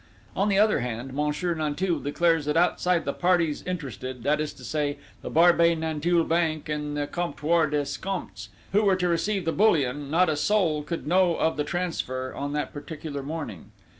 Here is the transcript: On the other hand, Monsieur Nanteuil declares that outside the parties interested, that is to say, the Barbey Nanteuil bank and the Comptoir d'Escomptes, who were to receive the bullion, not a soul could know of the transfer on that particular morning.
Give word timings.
On 0.35 0.49
the 0.49 0.57
other 0.57 0.79
hand, 0.79 1.13
Monsieur 1.13 1.53
Nanteuil 1.53 1.99
declares 1.99 2.45
that 2.45 2.57
outside 2.57 3.05
the 3.05 3.13
parties 3.13 3.61
interested, 3.67 4.23
that 4.23 4.41
is 4.41 4.51
to 4.53 4.63
say, 4.63 4.97
the 5.21 5.29
Barbey 5.29 5.75
Nanteuil 5.75 6.23
bank 6.23 6.67
and 6.69 6.97
the 6.97 7.05
Comptoir 7.05 7.67
d'Escomptes, 7.67 8.47
who 8.71 8.81
were 8.81 8.95
to 8.95 9.07
receive 9.07 9.45
the 9.45 9.51
bullion, 9.51 10.09
not 10.09 10.27
a 10.27 10.35
soul 10.35 10.81
could 10.81 11.05
know 11.05 11.35
of 11.35 11.55
the 11.55 11.63
transfer 11.63 12.33
on 12.33 12.51
that 12.53 12.73
particular 12.73 13.21
morning. 13.21 13.71